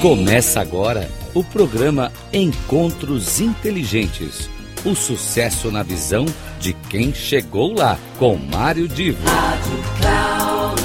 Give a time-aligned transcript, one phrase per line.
[0.00, 4.48] Começa agora o programa Encontros Inteligentes.
[4.82, 6.24] O sucesso na visão
[6.58, 9.22] de quem chegou lá, com Mário Divo.
[9.26, 10.80] Rádio Cloud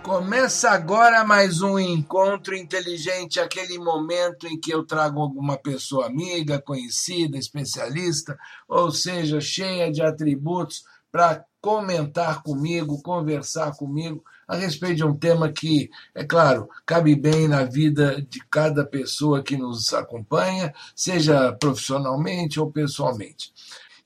[0.00, 6.62] Começa agora mais um encontro inteligente, aquele momento em que eu trago alguma pessoa amiga,
[6.62, 15.04] conhecida, especialista, ou seja, cheia de atributos para comentar comigo, conversar comigo a respeito de
[15.04, 20.72] um tema que, é claro, cabe bem na vida de cada pessoa que nos acompanha,
[20.94, 23.52] seja profissionalmente ou pessoalmente.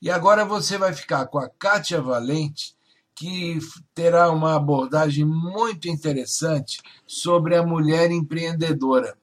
[0.01, 2.75] E agora você vai ficar com a Kátia Valente,
[3.15, 3.59] que
[3.93, 9.15] terá uma abordagem muito interessante sobre a mulher empreendedora.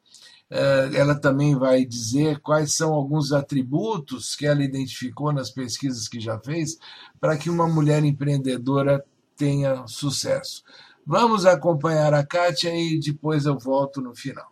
[0.51, 6.41] Ela também vai dizer quais são alguns atributos que ela identificou nas pesquisas que já
[6.41, 6.77] fez
[7.21, 9.05] para que uma mulher empreendedora
[9.37, 10.65] tenha sucesso.
[11.07, 14.51] Vamos acompanhar a Kátia e depois eu volto no final.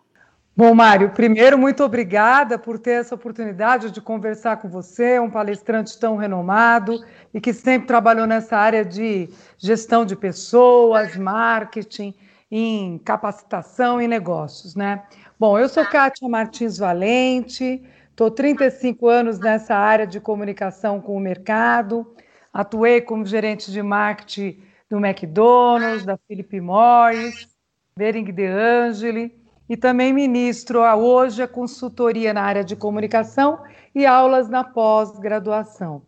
[0.56, 5.96] Bom, Mário, primeiro, muito obrigada por ter essa oportunidade de conversar com você, um palestrante
[5.96, 12.12] tão renomado e que sempre trabalhou nessa área de gestão de pessoas, marketing,
[12.50, 15.04] em capacitação e negócios, né?
[15.38, 21.20] Bom, eu sou Kátia Martins Valente, estou 35 anos nessa área de comunicação com o
[21.20, 22.14] mercado,
[22.52, 27.48] atuei como gerente de marketing do McDonald's, da Philip Morris,
[27.96, 29.36] Bering de Angeli,
[29.68, 33.62] e também ministro a hoje a consultoria na área de comunicação
[33.94, 36.02] e aulas na pós-graduação.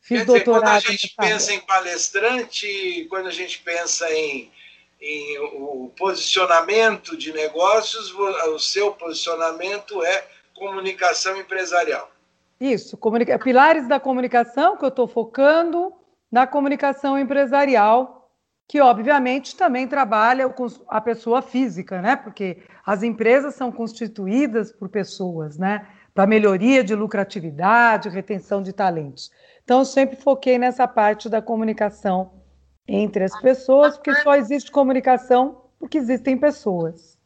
[0.00, 0.82] Fiz Quer doutorado.
[0.82, 4.50] Dizer, quando a gente pensa em palestrante, quando a gente pensa em,
[5.00, 12.10] em o posicionamento de negócios, o seu posicionamento é comunicação empresarial.
[12.60, 13.38] Isso, comunica...
[13.38, 15.92] pilares da comunicação que eu estou focando
[16.30, 18.16] na comunicação empresarial
[18.68, 22.16] que obviamente também trabalha com a pessoa física, né?
[22.16, 25.86] Porque as empresas são constituídas por pessoas, né?
[26.12, 29.30] Para melhoria de lucratividade, retenção de talentos.
[29.62, 32.32] Então, eu sempre foquei nessa parte da comunicação
[32.88, 37.16] entre as pessoas, porque só existe comunicação porque existem pessoas.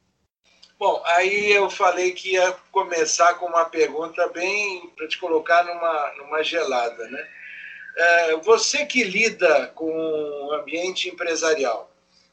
[0.78, 6.14] Bom, aí eu falei que ia começar com uma pergunta bem para te colocar numa,
[6.16, 7.28] numa gelada, né?
[7.96, 11.90] É, você que lida com o ambiente empresarial,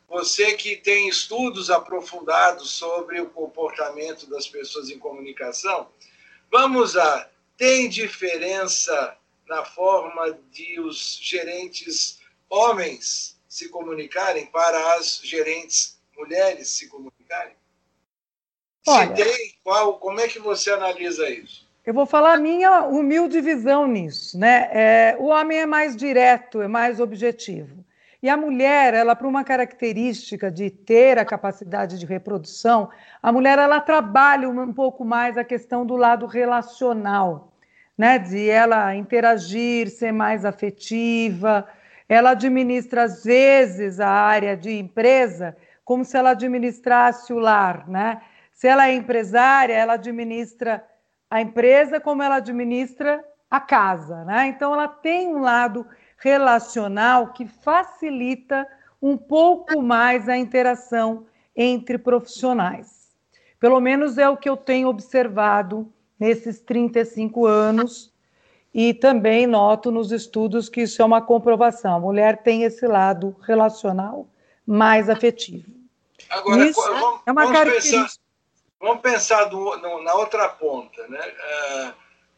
[0.07, 5.89] você que tem estudos aprofundados sobre o comportamento das pessoas em comunicação,
[6.49, 9.17] vamos a tem diferença
[9.47, 12.19] na forma de os gerentes
[12.49, 17.55] homens se comunicarem para as gerentes mulheres se comunicarem?
[18.87, 21.67] Olha, se tem, qual, como é que você analisa isso?
[21.85, 24.69] Eu vou falar a minha humilde visão nisso, né?
[24.73, 27.85] É, o homem é mais direto, é mais objetivo.
[28.21, 32.89] E a mulher, ela, por uma característica de ter a capacidade de reprodução,
[33.21, 37.53] a mulher ela trabalha um pouco mais a questão do lado relacional,
[37.97, 38.17] né?
[38.19, 41.67] De ela interagir, ser mais afetiva.
[42.07, 48.21] Ela administra às vezes a área de empresa como se ela administrasse o lar, né?
[48.51, 50.85] Se ela é empresária, ela administra
[51.29, 54.47] a empresa como ela administra a casa, né?
[54.47, 55.85] Então ela tem um lado
[56.17, 58.67] relacional que facilita
[59.01, 61.25] um pouco mais a interação
[61.55, 63.15] entre profissionais.
[63.59, 68.13] Pelo menos é o que eu tenho observado nesses 35 anos
[68.73, 71.95] e também noto nos estudos que isso é uma comprovação.
[71.95, 74.27] A mulher tem esse lado relacional
[74.65, 75.65] mais afetivo.
[76.29, 78.01] Agora, isso vamos, é uma característica.
[78.01, 78.27] Pensar
[78.79, 81.19] Vamos pensar do, no, na outra ponta, né?
[81.19, 81.93] Uh,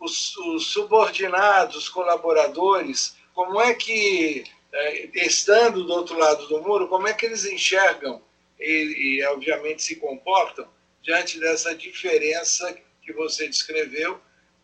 [0.05, 6.87] os, os, subordinados, os colaboradores, como é que, uh, estando do outro lado do muro,
[6.87, 8.21] como é que eles enxergam
[8.57, 10.65] e, e obviamente, se comportam
[11.01, 14.19] diante dessa diferença que você descreveu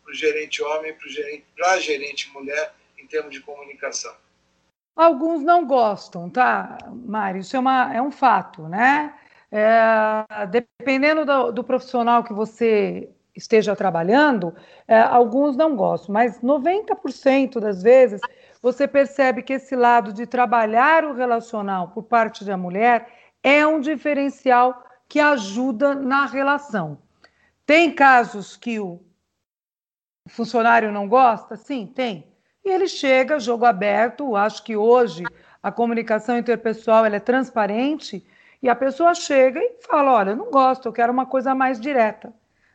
[0.06, 0.94] para o gerente homem
[1.56, 4.14] para a gerente mulher em termos de comunicação?
[4.94, 7.40] Alguns não gostam, tá, Mário?
[7.40, 9.12] Isso é, uma, é um fato, né?
[9.50, 14.54] É, dependendo do, do, profissional que você esteja trabalhando,
[14.88, 18.20] é, alguns não gostam, mas 90% das vezes
[18.62, 23.08] você percebe que esse lado de trabalhar o relacional por parte da mulher
[23.42, 26.98] é um diferencial que ajuda na relação.
[27.64, 29.00] Tem casos que o
[30.26, 31.56] funcionário não gosta?
[31.56, 32.26] Sim, tem.
[32.64, 34.34] E ele chega, jogo aberto.
[34.36, 35.24] Acho que hoje
[35.62, 38.26] a comunicação interpessoal é transparente
[38.62, 42.32] e a pessoa chega e fala: Olha, não gosto, eu quero uma coisa mais direta.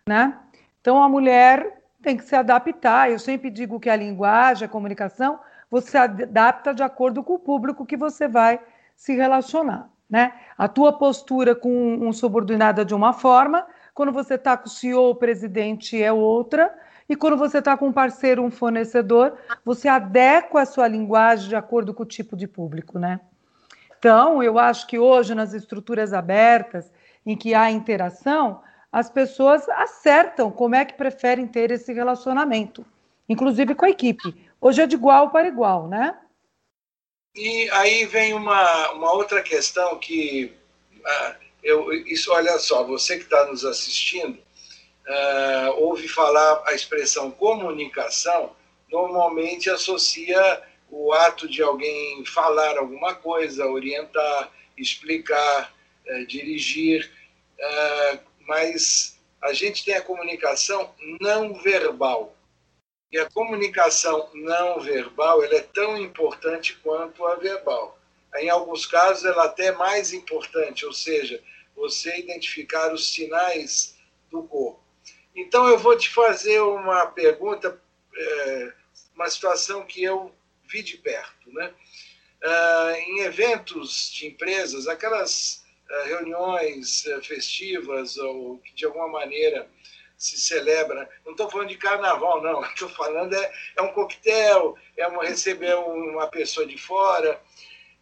[0.07, 0.38] Né?
[0.80, 3.12] Então a mulher tem que se adaptar.
[3.12, 5.39] Eu sempre digo que a linguagem, a comunicação,
[5.69, 8.59] você adapta de acordo com o público que você vai
[8.95, 10.33] se relacionar, né?
[10.57, 14.69] A tua postura com um subordinado é de uma forma, quando você está com o
[14.69, 16.74] CEO, o presidente é outra,
[17.11, 21.57] e quando você está com um parceiro, um fornecedor, você adequa a sua linguagem de
[21.57, 23.19] acordo com o tipo de público, né?
[23.99, 26.89] Então, eu acho que hoje, nas estruturas abertas,
[27.25, 32.85] em que há interação, as pessoas acertam como é que preferem ter esse relacionamento,
[33.27, 34.49] inclusive com a equipe.
[34.61, 36.17] Hoje é de igual para igual, né?
[37.35, 40.53] E aí vem uma, uma outra questão que
[40.95, 44.39] uh, eu, isso, olha só, você que está nos assistindo,
[45.07, 48.56] uh, ouve falar a expressão comunicação,
[48.89, 55.74] normalmente associa o ato de alguém falar alguma coisa, orientar, explicar,
[56.07, 57.09] uh, dirigir,
[58.48, 62.36] mas a gente tem a comunicação não verbal.
[63.12, 68.00] E a comunicação não verbal ela é tão importante quanto a verbal.
[68.38, 71.44] Em alguns casos, ela até é mais importante, ou seja,
[71.75, 73.98] você identificar os sinais
[74.30, 74.80] do corpo.
[75.35, 77.81] Então, eu vou te fazer uma pergunta,
[78.15, 78.73] é,
[79.15, 80.33] uma situação que eu
[80.65, 81.51] vi de perto.
[81.51, 81.73] Né?
[82.43, 89.69] Ah, em eventos de empresas, aquelas ah, reuniões ah, festivas ou que de alguma maneira
[90.17, 91.09] se celebra.
[91.23, 92.63] Não estou falando de carnaval, não.
[92.65, 97.39] Estou falando é, é um coquetel, é uma, receber uma pessoa de fora.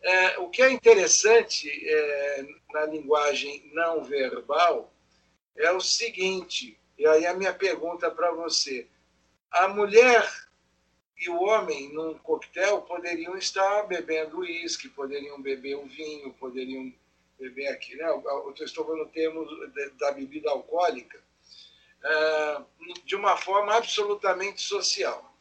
[0.02, 4.94] É, o que é interessante é, na linguagem não verbal
[5.58, 8.86] é o seguinte, e aí a minha pergunta para você.
[9.50, 10.30] A mulher
[11.18, 16.94] e o homem num coquetel poderiam estar bebendo uísque, poderiam beber um vinho, poderiam
[17.40, 18.06] beber aqui, né?
[18.06, 19.48] Eu estou falando no termo
[19.98, 21.24] da bebida alcoólica,
[23.06, 25.34] de uma forma absolutamente social.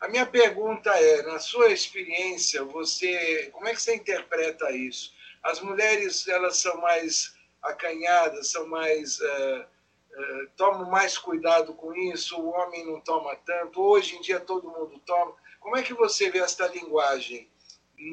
[0.00, 5.12] A minha pergunta é, na sua experiência, você, como é que você interpreta isso?
[5.42, 9.64] As mulheres elas são mais acanhadas, são mais uh,
[10.12, 12.40] uh, tomam mais cuidado com isso.
[12.40, 13.80] O homem não toma tanto.
[13.80, 15.34] Hoje em dia todo mundo toma.
[15.60, 17.48] Como é que você vê esta linguagem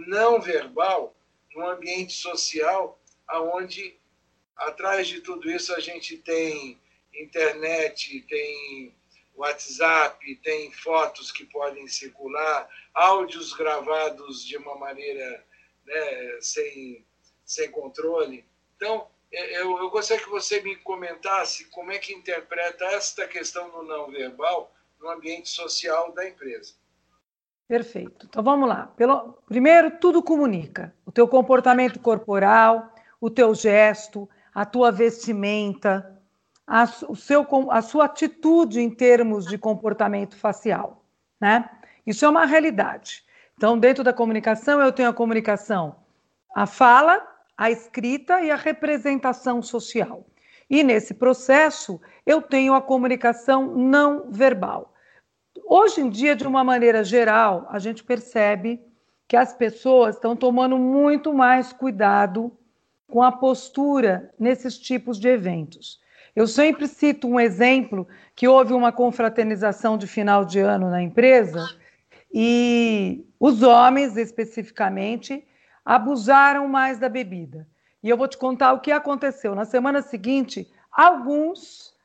[0.07, 1.15] não verbal
[1.55, 3.97] num ambiente social, aonde
[4.55, 6.79] atrás de tudo isso a gente tem
[7.13, 8.95] internet, tem
[9.35, 15.45] WhatsApp, tem fotos que podem circular, áudios gravados de uma maneira
[15.85, 17.05] né, sem,
[17.45, 18.45] sem controle.
[18.75, 23.83] Então, eu, eu gostaria que você me comentasse como é que interpreta esta questão do
[23.83, 26.73] não verbal no ambiente social da empresa.
[27.67, 28.25] Perfeito.
[28.27, 28.87] Então vamos lá.
[28.97, 29.37] Pelo...
[29.47, 30.93] Primeiro, tudo comunica.
[31.05, 36.19] O teu comportamento corporal, o teu gesto, a tua vestimenta,
[36.65, 41.03] a, o seu, a sua atitude em termos de comportamento facial.
[41.39, 41.69] Né?
[42.05, 43.23] Isso é uma realidade.
[43.55, 45.97] Então, dentro da comunicação, eu tenho a comunicação,
[46.55, 47.27] a fala,
[47.59, 50.25] a escrita e a representação social.
[50.69, 54.93] E nesse processo, eu tenho a comunicação não verbal.
[55.65, 58.79] Hoje em dia, de uma maneira geral, a gente percebe
[59.27, 62.49] que as pessoas estão tomando muito mais cuidado
[63.11, 65.99] com a postura nesses tipos de eventos.
[66.33, 68.07] Eu sempre cito um exemplo
[68.37, 71.67] que houve uma confraternização de final de ano na empresa
[72.33, 75.45] e os homens, especificamente,
[75.89, 77.67] abusaram mais da bebida.
[78.03, 79.55] E eu vou te contar o que aconteceu.
[79.55, 81.95] Na semana seguinte, alguns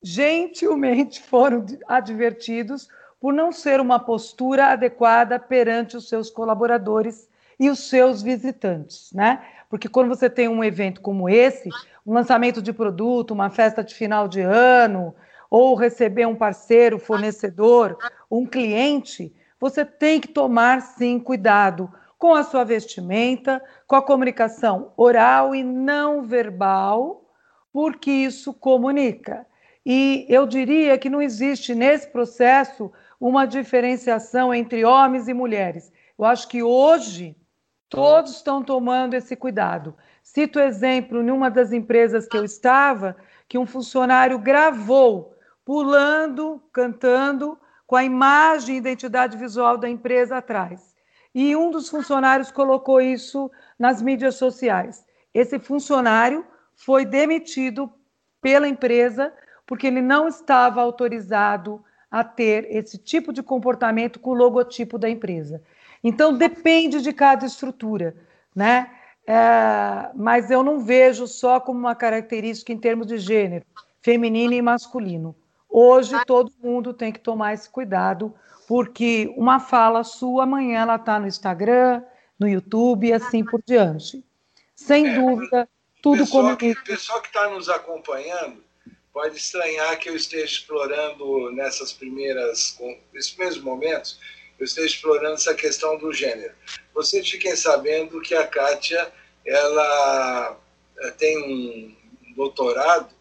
[0.00, 2.88] gentilmente foram advertidos
[3.20, 9.44] por não ser uma postura adequada perante os seus colaboradores e os seus visitantes, né?
[9.68, 11.68] Porque quando você tem um evento como esse,
[12.06, 15.12] um lançamento de produto, uma festa de final de ano,
[15.50, 17.98] ou receber um parceiro, fornecedor,
[18.30, 24.92] um cliente, você tem que tomar sim cuidado com a sua vestimenta, com a comunicação
[24.96, 27.28] oral e não verbal,
[27.72, 29.44] porque isso comunica.
[29.84, 35.92] E eu diria que não existe nesse processo uma diferenciação entre homens e mulheres.
[36.16, 37.34] Eu acho que hoje
[37.92, 39.94] Todos estão tomando esse cuidado.
[40.22, 43.14] Cito exemplo, em uma das empresas que eu estava,
[43.46, 50.91] que um funcionário gravou pulando, cantando, com a imagem e identidade visual da empresa atrás.
[51.34, 55.04] E um dos funcionários colocou isso nas mídias sociais.
[55.32, 57.90] Esse funcionário foi demitido
[58.40, 59.32] pela empresa
[59.66, 65.08] porque ele não estava autorizado a ter esse tipo de comportamento com o logotipo da
[65.08, 65.62] empresa.
[66.04, 68.14] Então, depende de cada estrutura,
[68.54, 68.90] né?
[69.26, 73.64] É, mas eu não vejo só como uma característica em termos de gênero,
[74.02, 75.34] feminino e masculino.
[75.72, 78.34] Hoje, todo mundo tem que tomar esse cuidado,
[78.68, 82.02] porque uma fala sua, amanhã ela está no Instagram,
[82.38, 84.22] no YouTube e assim por diante.
[84.76, 85.68] sem é, dúvida,
[86.02, 86.54] tudo como.
[86.56, 88.62] Que, o pessoal que está nos acompanhando
[89.12, 92.78] pode estranhar que eu esteja explorando nessas primeiras,
[93.12, 94.18] nesses primeiros momentos,
[94.58, 96.54] eu esteja explorando essa questão do gênero.
[96.94, 99.12] Vocês fiquem sabendo que a Kátia
[99.46, 100.58] ela
[100.98, 103.14] eh, tem um doutorado,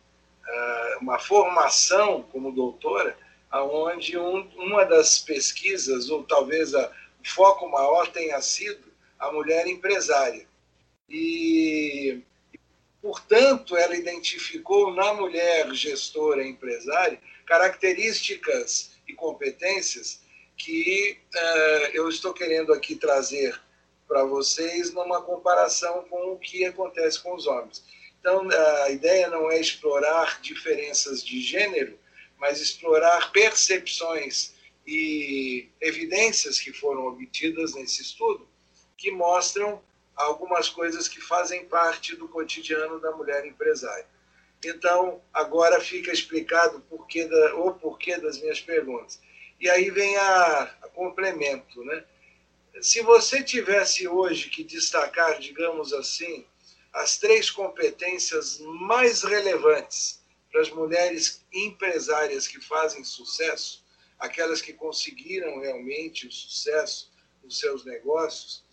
[1.02, 3.18] uma formação como doutora,
[3.50, 9.68] aonde um, uma das pesquisas, ou talvez a, o foco maior tenha sido a mulher
[9.68, 10.48] empresária.
[11.10, 12.22] E,
[13.02, 20.22] portanto, ela identificou na mulher gestora empresária características e competências
[20.56, 23.60] que uh, eu estou querendo aqui trazer
[24.08, 27.84] para vocês numa comparação com o que acontece com os homens.
[28.22, 28.48] Então,
[28.84, 32.00] a ideia não é explorar diferenças de gênero,
[32.38, 34.54] mas explorar percepções
[34.86, 38.48] e evidências que foram obtidas nesse estudo
[38.96, 39.82] que mostram
[40.16, 44.06] algumas coisas que fazem parte do cotidiano da mulher empresária.
[44.63, 49.20] Então, agora fica explicado o porquê, da, o porquê das minhas perguntas.
[49.60, 52.04] E aí vem a, a complemento, né?
[52.80, 56.46] se você tivesse hoje que destacar, digamos assim,
[56.94, 60.22] as três competências mais relevantes
[60.52, 63.86] para as mulheres empresárias que fazem sucesso,
[64.20, 67.12] aquelas que conseguiram realmente o sucesso
[67.44, 68.64] nos seus negócios,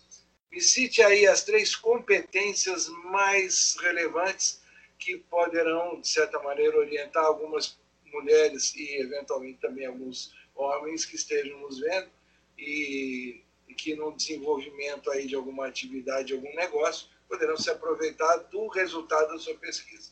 [0.50, 4.60] me cite aí as três competências mais relevantes
[4.98, 7.78] que poderão, de certa maneira, orientar algumas
[8.12, 12.10] mulheres e, eventualmente, também alguns homens que estejam nos vendo
[12.58, 13.42] e
[13.76, 19.28] que no desenvolvimento aí de alguma atividade, de algum negócio, poderão se aproveitar do resultado
[19.28, 20.10] da sua pesquisa.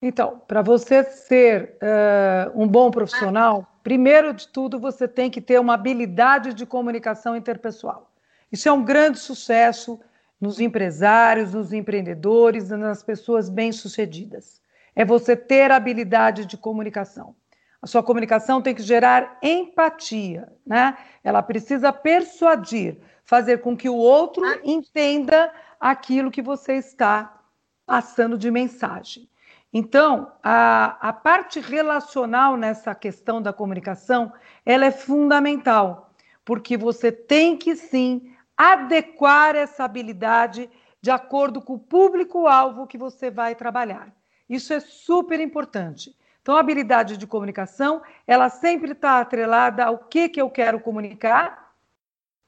[0.00, 5.58] Então, para você ser uh, um bom profissional, primeiro de tudo você tem que ter
[5.58, 8.12] uma habilidade de comunicação interpessoal.
[8.52, 9.98] Isso é um grande sucesso
[10.38, 14.60] nos empresários, nos empreendedores, nas pessoas bem-sucedidas.
[14.94, 17.34] É você ter habilidade de comunicação.
[17.80, 20.96] A sua comunicação tem que gerar empatia, né?
[21.22, 25.52] Ela precisa persuadir, fazer com que o outro entenda
[25.84, 27.42] aquilo que você está
[27.84, 29.28] passando de mensagem.
[29.70, 34.32] Então, a, a parte relacional nessa questão da comunicação,
[34.64, 36.10] ela é fundamental,
[36.42, 40.70] porque você tem que sim adequar essa habilidade
[41.02, 44.10] de acordo com o público-alvo que você vai trabalhar.
[44.48, 46.16] Isso é super importante.
[46.40, 51.74] Então, a habilidade de comunicação, ela sempre está atrelada ao que, que eu quero comunicar.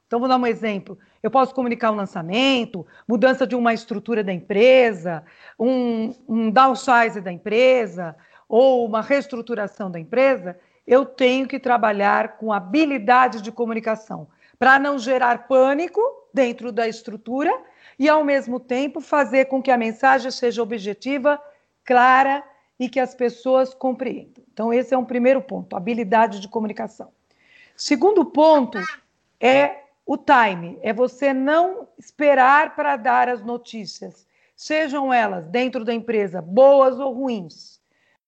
[0.07, 0.99] Então, vou dar um exemplo.
[1.27, 5.25] Eu posso comunicar um lançamento, mudança de uma estrutura da empresa,
[5.59, 8.15] um, um downsize da empresa,
[8.49, 10.57] ou uma reestruturação da empresa.
[10.87, 16.01] Eu tenho que trabalhar com habilidade de comunicação para não gerar pânico
[16.33, 17.53] dentro da estrutura
[17.99, 21.43] e, ao mesmo tempo, fazer com que a mensagem seja objetiva,
[21.85, 22.45] clara
[22.79, 24.45] e que as pessoas compreendam.
[24.53, 27.11] Então, esse é um primeiro ponto, habilidade de comunicação.
[27.75, 28.79] Segundo ponto
[29.41, 35.93] é o time, é você não esperar para dar as notícias, sejam elas dentro da
[35.93, 37.81] empresa boas ou ruins.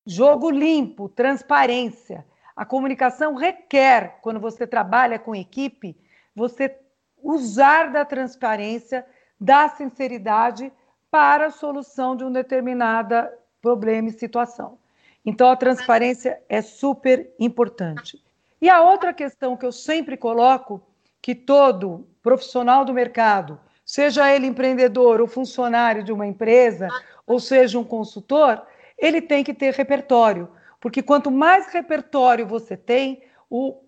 [0.05, 2.27] Jogo limpo, transparência.
[2.57, 5.97] A comunicação requer, quando você trabalha com equipe,
[6.35, 6.77] você
[7.23, 9.07] usar da transparência,
[9.41, 10.73] da sinceridade
[11.11, 13.33] para a solução de um determinada
[13.63, 14.79] problema e situação.
[15.25, 18.21] Então, a transparência é super importante.
[18.61, 20.83] E a outra questão que eu sempre coloco,
[21.29, 26.89] que todo profissional do mercado, seja ele empreendedor ou funcionário de uma empresa,
[27.27, 28.63] ou seja um consultor,
[28.97, 30.49] ele tem que ter repertório,
[30.81, 33.79] porque quanto mais repertório você tem, o,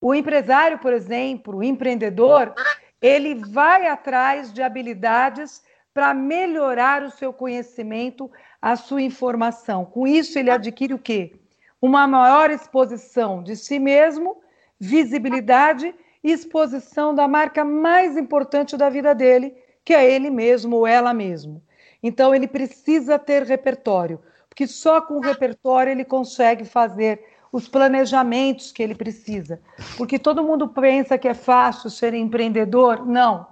[0.00, 2.54] o empresário, por exemplo, o empreendedor,
[2.98, 8.30] ele vai atrás de habilidades para melhorar o seu conhecimento,
[8.62, 9.84] a sua informação.
[9.84, 11.34] Com isso, ele adquire o quê?
[11.78, 14.40] Uma maior exposição de si mesmo,
[14.78, 21.14] visibilidade exposição da marca mais importante da vida dele, que é ele mesmo ou ela
[21.14, 21.62] mesmo.
[22.02, 27.22] Então, ele precisa ter repertório, porque só com o repertório ele consegue fazer
[27.52, 29.60] os planejamentos que ele precisa.
[29.96, 33.04] Porque todo mundo pensa que é fácil ser empreendedor.
[33.06, 33.46] Não.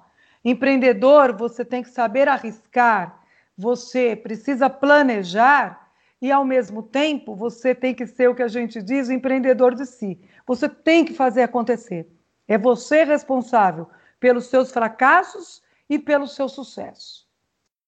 [0.45, 3.21] Empreendedor, você tem que saber arriscar,
[3.57, 5.89] você precisa planejar
[6.23, 9.85] e, ao mesmo tempo, você tem que ser o que a gente diz, empreendedor de
[9.85, 10.19] si.
[10.47, 12.09] Você tem que fazer acontecer.
[12.49, 13.89] É você responsável
[14.19, 17.29] pelos seus fracassos e pelo seu sucesso.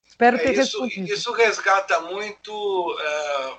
[0.07, 1.12] Espero é, ter isso, respondido.
[1.12, 3.59] Isso resgata muito, uh,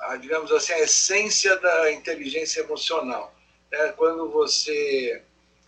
[0.00, 3.34] a, digamos assim, a essência da inteligência emocional.
[3.70, 5.22] É, quando você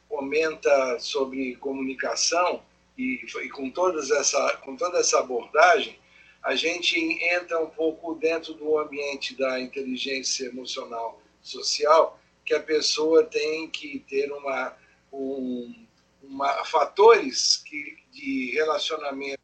[0.09, 2.63] comenta sobre comunicação,
[2.97, 5.99] e, e com, todas essa, com toda essa abordagem,
[6.43, 13.25] a gente entra um pouco dentro do ambiente da inteligência emocional social, que a pessoa
[13.25, 14.77] tem que ter uma,
[15.13, 15.87] um,
[16.23, 19.43] uma fatores que, de relacionamento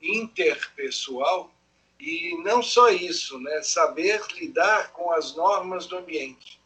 [0.00, 1.52] interpessoal
[1.98, 3.62] e não só isso, né?
[3.62, 6.58] saber lidar com as normas do ambiente.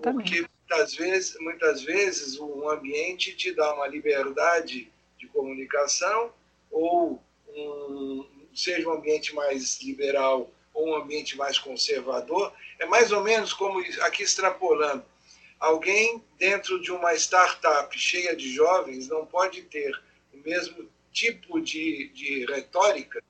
[0.00, 6.32] Porque muitas vezes, muitas vezes um ambiente te dá uma liberdade de comunicação
[6.70, 13.22] ou um, seja um ambiente mais liberal ou um ambiente mais conservador, é mais ou
[13.22, 15.04] menos como aqui extrapolando.
[15.60, 19.92] Alguém dentro de uma startup cheia de jovens não pode ter
[20.32, 23.22] o mesmo tipo de, de retórica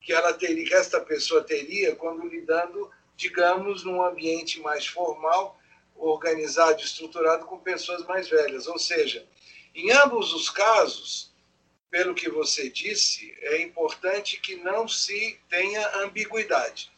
[0.00, 5.58] que ela teria, que esta pessoa teria quando lidando, digamos, num ambiente mais formal,
[5.96, 8.66] organizado, estruturado com pessoas mais velhas.
[8.66, 9.26] Ou seja,
[9.74, 11.31] em ambos os casos,
[11.92, 16.90] pelo que você disse, é importante que não se tenha ambiguidade.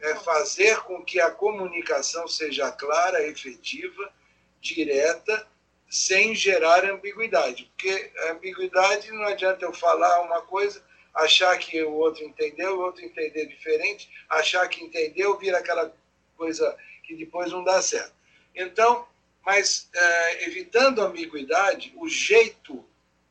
[0.00, 4.12] É fazer com que a comunicação seja clara, efetiva,
[4.60, 5.46] direta,
[5.88, 7.72] sem gerar ambiguidade.
[7.76, 10.80] Porque a ambiguidade não adianta eu falar uma coisa,
[11.12, 15.92] achar que o outro entendeu, o outro entender diferente, achar que entendeu, vira aquela
[16.36, 18.14] coisa que depois não dá certo.
[18.54, 19.08] Então,
[19.44, 22.88] mas é, evitando ambiguidade, o jeito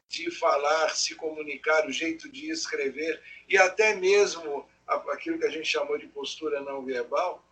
[0.09, 5.67] de falar, se comunicar, o jeito de escrever e até mesmo aquilo que a gente
[5.67, 7.45] chamou de postura não verbal,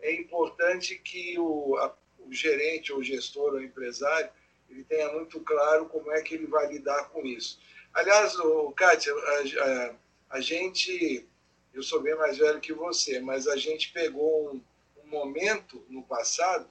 [0.00, 4.30] é importante que o, a, o gerente, ou gestor, ou empresário,
[4.70, 7.58] ele tenha muito claro como é que ele vai lidar com isso.
[7.92, 9.94] Aliás, o Kátia, a, a,
[10.36, 11.26] a gente,
[11.72, 14.62] eu sou bem mais velho que você, mas a gente pegou um,
[15.04, 16.68] um momento no passado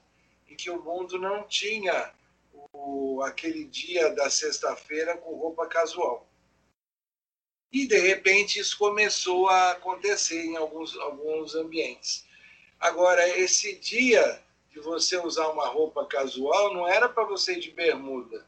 [0.48, 2.14] em que o mundo não tinha
[3.24, 6.28] aquele dia da sexta-feira com roupa casual.
[7.71, 12.26] E, de repente, isso começou a acontecer em alguns, alguns ambientes.
[12.80, 17.71] Agora, esse dia de você usar uma roupa casual não era para você ir de
[17.71, 18.45] bermuda,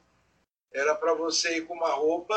[0.72, 2.36] era para você ir com uma roupa,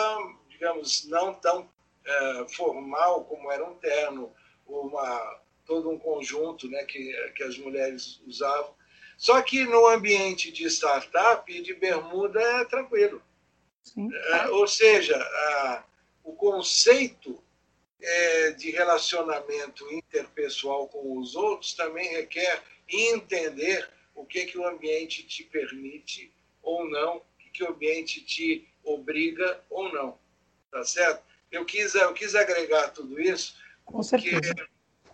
[0.49, 1.69] digamos, não tão
[2.07, 4.33] é, formal como era um terno,
[4.67, 8.78] uma, todo um conjunto né, que, que as mulheres usavam.
[9.19, 13.21] Só que no ambiente de startup e de bermuda é tranquilo.
[13.97, 15.85] É, ou seja, a,
[16.23, 17.43] o conceito
[18.01, 25.25] é, de relacionamento interpessoal com os outros também requer entender o que, que o ambiente
[25.25, 30.17] te permite ou não, o que, que o ambiente te obriga ou não.
[30.71, 31.25] Tá certo?
[31.51, 34.31] Eu quis, eu quis agregar tudo isso porque,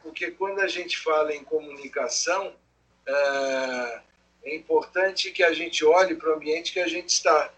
[0.03, 2.55] porque quando a gente fala em comunicação,
[3.07, 4.01] é,
[4.45, 7.53] é importante que a gente olhe para o ambiente que a gente está.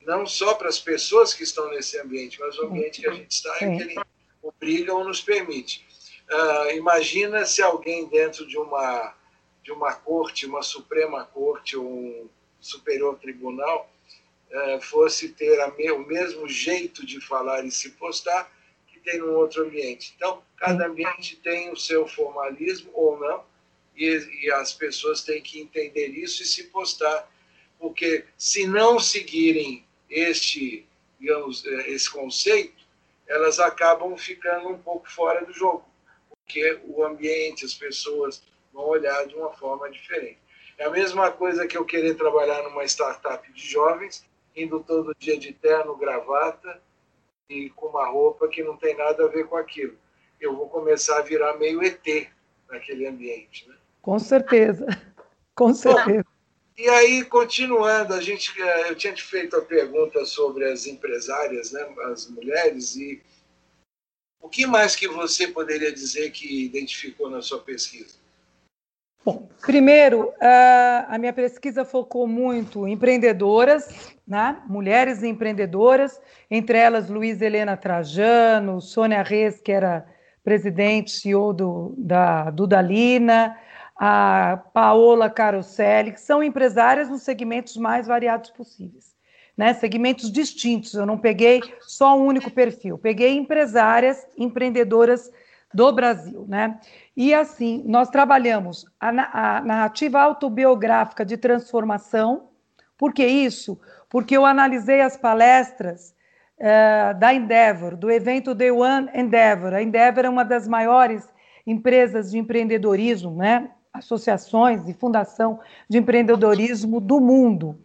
[0.00, 3.30] Não só para as pessoas que estão nesse ambiente, mas o ambiente que a gente
[3.30, 3.94] está é que ele
[4.42, 5.86] obriga ou nos permite.
[6.30, 9.14] Uh, imagina se alguém dentro de uma,
[9.62, 12.28] de uma corte, uma Suprema Corte ou um
[12.60, 13.90] superior tribunal,
[14.50, 18.50] uh, fosse ter me, o mesmo jeito de falar e se postar
[18.88, 20.14] que tem num outro ambiente.
[20.16, 23.44] Então, cada ambiente tem o seu formalismo ou não,
[23.96, 27.30] e, e as pessoas têm que entender isso e se postar,
[27.78, 30.86] porque se não seguirem este,
[31.18, 32.82] digamos, eh, esse conceito,
[33.26, 35.84] elas acabam ficando um pouco fora do jogo,
[36.28, 40.38] porque o ambiente, as pessoas vão olhar de uma forma diferente.
[40.78, 44.24] É a mesma coisa que eu querer trabalhar numa startup de jovens,
[44.54, 46.82] indo todo dia de terno, gravata
[47.48, 49.96] e com uma roupa que não tem nada a ver com aquilo.
[50.40, 52.28] Eu vou começar a virar meio ET
[52.68, 53.76] naquele ambiente, né?
[54.02, 54.86] Com certeza,
[55.54, 56.24] com certeza.
[56.24, 56.32] Bom,
[56.76, 61.70] e aí, continuando, a gente, eh, eu tinha te feito a pergunta sobre as empresárias,
[61.72, 63.22] né, as mulheres, e
[64.40, 68.20] o que mais que você poderia dizer que identificou na sua pesquisa?
[69.24, 70.32] Bom, primeiro,
[71.08, 74.60] a minha pesquisa focou muito em empreendedoras, né?
[74.66, 80.04] mulheres empreendedoras, entre elas Luiz Helena Trajano, Sônia Reis, que era
[80.42, 83.56] presidente CEO do, da Dudalina,
[84.04, 89.14] a Paola Caroselli, que são empresárias nos segmentos mais variados possíveis,
[89.56, 89.74] né?
[89.74, 90.94] Segmentos distintos.
[90.94, 95.30] Eu não peguei só um único perfil, peguei empresárias, empreendedoras
[95.72, 96.80] do Brasil, né?
[97.16, 102.48] E assim, nós trabalhamos a, a narrativa autobiográfica de transformação.
[102.98, 103.80] Por que isso?
[104.10, 106.12] Porque eu analisei as palestras
[106.58, 109.74] uh, da Endeavor, do evento The One Endeavor.
[109.74, 111.24] A Endeavor é uma das maiores
[111.64, 113.70] empresas de empreendedorismo, né?
[113.92, 117.78] Associações e fundação de empreendedorismo do mundo.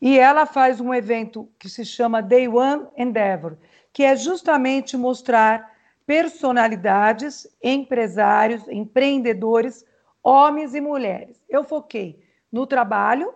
[0.00, 3.56] e ela faz um evento que se chama Day One Endeavor,
[3.92, 5.70] que é justamente mostrar
[6.04, 9.84] personalidades, empresários, empreendedores,
[10.22, 11.40] homens e mulheres.
[11.48, 12.20] Eu foquei
[12.50, 13.32] no trabalho,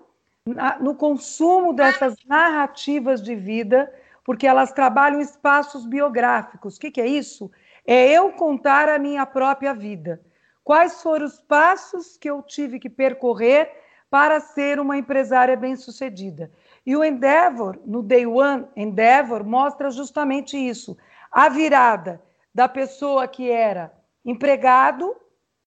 [0.80, 3.92] no consumo dessas narrativas de vida,
[4.24, 6.76] porque elas trabalham espaços biográficos.
[6.76, 7.48] O que, que é isso?
[7.86, 10.20] É eu contar a minha própria vida.
[10.66, 13.70] Quais foram os passos que eu tive que percorrer
[14.10, 16.50] para ser uma empresária bem-sucedida?
[16.84, 20.98] E o Endeavor, no Day One Endeavor, mostra justamente isso.
[21.30, 22.20] A virada
[22.52, 23.92] da pessoa que era
[24.24, 25.14] empregado,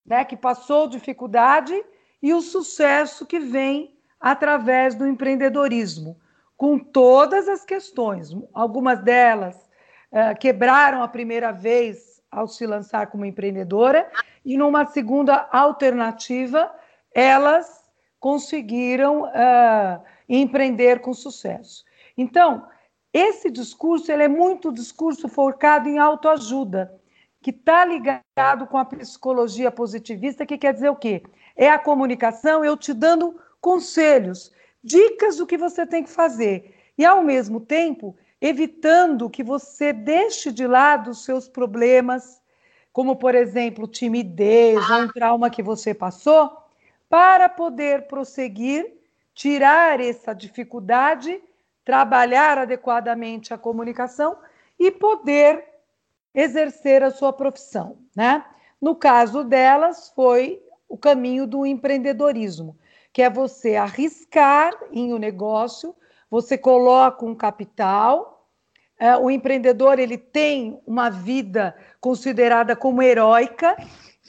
[0.05, 1.81] né, que passou dificuldade,
[2.21, 6.19] e o sucesso que vem através do empreendedorismo,
[6.57, 8.35] com todas as questões.
[8.53, 9.55] Algumas delas
[10.11, 14.09] uh, quebraram a primeira vez ao se lançar como empreendedora,
[14.45, 16.71] e numa segunda alternativa,
[17.13, 17.89] elas
[18.19, 21.83] conseguiram uh, empreender com sucesso.
[22.17, 22.67] Então,
[23.13, 26.93] esse discurso ele é muito discurso focado em autoajuda,
[27.41, 31.23] que está ligado com a psicologia positivista, que quer dizer o quê?
[31.55, 34.51] É a comunicação, eu te dando conselhos,
[34.83, 36.75] dicas do que você tem que fazer.
[36.97, 42.41] E, ao mesmo tempo, evitando que você deixe de lado os seus problemas,
[42.93, 46.51] como, por exemplo, timidez ou um trauma que você passou,
[47.09, 48.93] para poder prosseguir,
[49.33, 51.41] tirar essa dificuldade
[51.89, 54.37] trabalhar adequadamente a comunicação
[54.77, 55.65] e poder
[56.35, 58.45] exercer a sua profissão, né?
[58.79, 62.77] No caso delas, foi o caminho do empreendedorismo,
[63.11, 65.95] que é você arriscar em um negócio,
[66.29, 68.47] você coloca um capital,
[68.99, 73.75] é, o empreendedor ele tem uma vida considerada como heróica,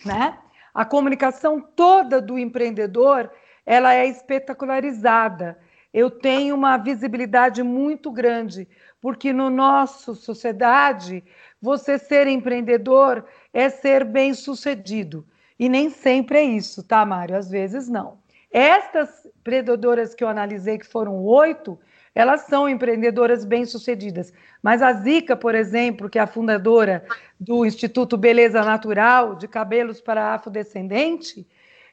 [0.05, 0.39] né?
[0.73, 3.31] A comunicação toda do empreendedor
[3.67, 5.59] ela é espetacularizada
[5.93, 8.69] eu tenho uma visibilidade muito grande,
[9.01, 11.25] porque no nosso sociedade,
[11.61, 15.27] você ser empreendedor é ser bem-sucedido.
[15.59, 17.37] E nem sempre é isso, tá, Mário?
[17.37, 18.19] Às vezes não.
[18.53, 21.79] Estas empreendedoras que eu analisei, que foram oito,
[22.15, 24.33] elas são empreendedoras bem-sucedidas.
[24.63, 27.05] Mas a Zica, por exemplo, que é a fundadora
[27.39, 31.47] do Instituto Beleza Natural de Cabelos para Afrodescendente,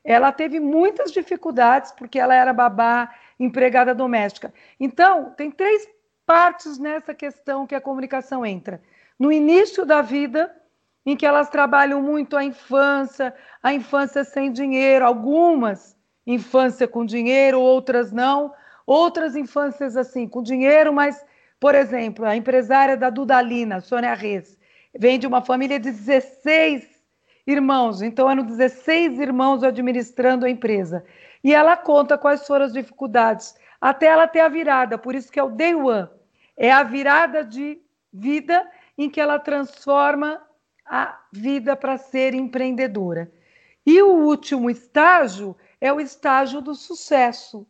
[0.03, 4.53] ela teve muitas dificuldades porque ela era babá, empregada doméstica.
[4.79, 5.87] Então, tem três
[6.25, 8.81] partes nessa questão que a comunicação entra.
[9.19, 10.53] No início da vida,
[11.05, 17.61] em que elas trabalham muito a infância, a infância sem dinheiro, algumas infância com dinheiro,
[17.61, 18.53] outras não,
[18.87, 21.23] outras infâncias assim, com dinheiro, mas,
[21.59, 24.57] por exemplo, a empresária da Dudalina, Sônia Reis,
[24.97, 26.87] vem de uma família de 16
[27.45, 31.03] irmãos, então eram 16 irmãos administrando a empresa.
[31.43, 35.39] E ela conta quais foram as dificuldades, até ela ter a virada, por isso que
[35.39, 36.07] é o day one.
[36.55, 37.79] É a virada de
[38.11, 38.65] vida
[38.97, 40.41] em que ela transforma
[40.85, 43.31] a vida para ser empreendedora.
[43.85, 47.67] E o último estágio é o estágio do sucesso,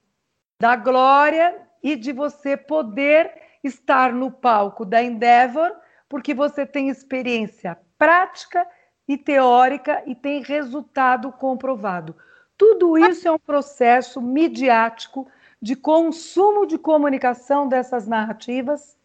[0.60, 3.32] da glória e de você poder
[3.64, 5.72] estar no palco da Endeavor,
[6.10, 8.68] porque você tem experiência prática
[9.08, 12.16] e teórica e tem resultado comprovado.
[12.58, 15.28] Tudo isso é um processo midiático
[15.62, 18.98] de consumo de comunicação dessas narrativas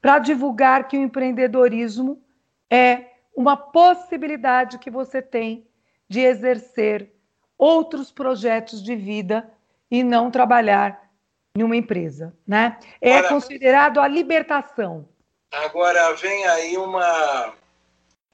[0.00, 2.20] para divulgar que o empreendedorismo
[2.70, 5.66] é uma possibilidade que você tem
[6.08, 7.12] de exercer
[7.58, 9.50] outros projetos de vida
[9.90, 11.10] e não trabalhar
[11.56, 12.78] em uma empresa, né?
[13.00, 15.08] É agora, considerado a libertação.
[15.50, 17.54] Agora vem aí uma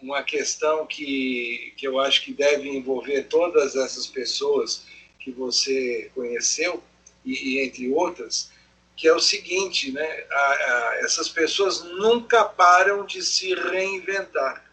[0.03, 4.85] uma questão que, que eu acho que deve envolver todas essas pessoas
[5.21, 6.83] que você conheceu,
[7.25, 8.51] e, e entre outras,
[8.97, 10.25] que é o seguinte, né?
[10.31, 14.65] A, a, essas pessoas nunca param de se reinventar.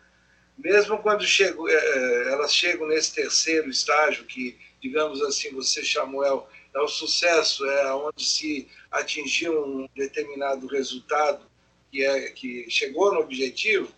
[0.58, 6.50] Mesmo quando chego, é, é, elas chegam nesse terceiro estágio, que, digamos assim, você chamou,
[6.74, 11.46] é o, sucesso, é onde se atingiu um determinado resultado,
[11.92, 13.92] que, é, que chegou no objetivo,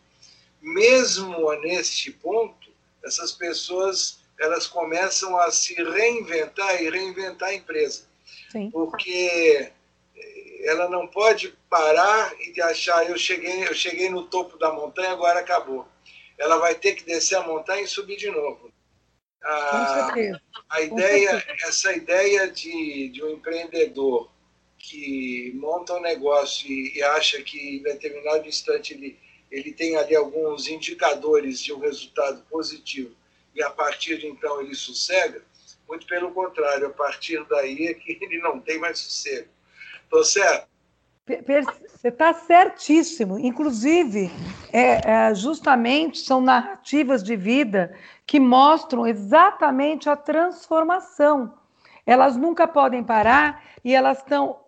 [0.62, 2.72] mesmo neste ponto,
[3.04, 8.06] essas pessoas elas começam a se reinventar e reinventar a empresa.
[8.52, 8.72] Sim.
[8.72, 9.72] Porque
[10.64, 15.40] ela não pode parar e achar eu cheguei, eu cheguei no topo da montanha, agora
[15.40, 15.88] acabou.
[16.38, 18.72] Ela vai ter que descer a montanha e subir de novo.
[19.44, 20.14] A,
[20.70, 24.30] a ideia, essa ideia de, de um empreendedor
[24.78, 29.18] que monta um negócio e, e acha que em determinado instante ele
[29.52, 33.14] ele tem ali alguns indicadores de um resultado positivo
[33.54, 35.44] e a partir de então ele sossega,
[35.88, 39.50] muito pelo contrário, a partir daí é que ele não tem mais sossego.
[40.04, 40.72] Estou certo?
[41.28, 43.38] Você está certíssimo.
[43.38, 44.32] Inclusive,
[44.72, 47.96] é, é, justamente são narrativas de vida
[48.32, 51.54] que mostram exatamente a transformação.
[52.06, 54.62] Elas nunca podem parar e elas estão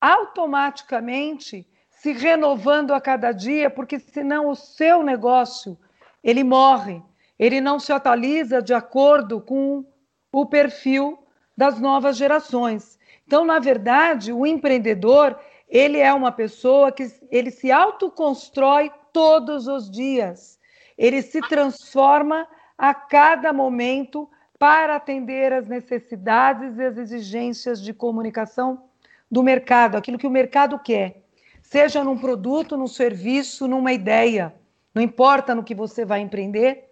[0.00, 5.76] automaticamente se renovando a cada dia, porque senão o seu negócio
[6.22, 7.02] ele morre,
[7.36, 9.84] ele não se atualiza de acordo com
[10.30, 11.18] o perfil
[11.56, 13.00] das novas gerações.
[13.26, 15.36] Então, na verdade, o empreendedor
[15.68, 20.56] ele é uma pessoa que ele se autoconstrói todos os dias.
[20.96, 22.46] Ele se transforma
[22.78, 28.84] a cada momento para atender às necessidades e às exigências de comunicação
[29.30, 31.22] do mercado, aquilo que o mercado quer,
[31.60, 34.54] seja num produto, num serviço, numa ideia,
[34.94, 36.88] não importa no que você vai empreender,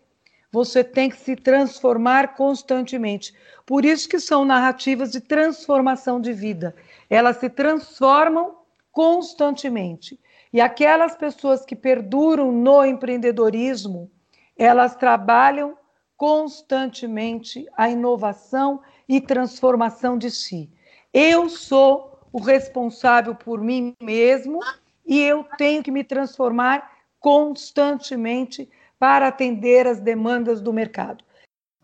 [0.52, 3.34] você tem que se transformar constantemente.
[3.64, 6.74] Por isso que são narrativas de transformação de vida.
[7.10, 8.56] Elas se transformam
[8.92, 10.18] constantemente.
[10.52, 14.10] E aquelas pessoas que perduram no empreendedorismo,
[14.56, 15.76] elas trabalham
[16.16, 20.70] constantemente a inovação e transformação de si.
[21.12, 24.60] Eu sou o responsável por mim mesmo
[25.06, 26.90] e eu tenho que me transformar
[27.20, 31.24] constantemente para atender as demandas do mercado.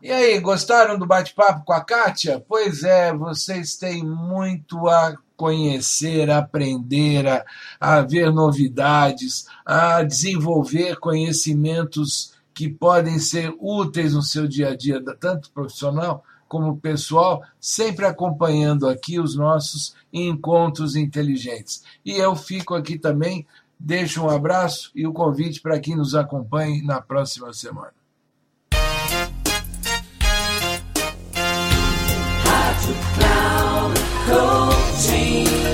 [0.01, 2.43] E aí, gostaram do bate-papo com a Kátia?
[2.45, 7.45] Pois é, vocês têm muito a conhecer, a aprender, a,
[7.79, 15.01] a ver novidades, a desenvolver conhecimentos que podem ser úteis no seu dia a dia,
[15.19, 21.83] tanto profissional como pessoal, sempre acompanhando aqui os nossos encontros inteligentes.
[22.05, 23.47] E eu fico aqui também,
[23.79, 27.93] deixo um abraço e o convite para que nos acompanhe na próxima semana.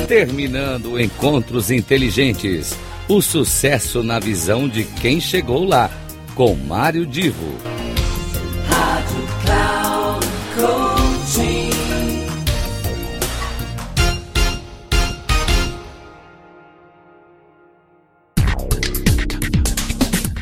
[0.07, 2.75] Terminando Encontros Inteligentes.
[3.07, 5.89] O sucesso na visão de quem chegou lá,
[6.39, 7.53] com Mário Divo.